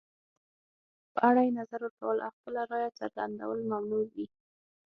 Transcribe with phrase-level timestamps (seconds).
[1.13, 4.25] په اړه یې نظر ورکول او خپله رایه څرګندول ممنوع وي.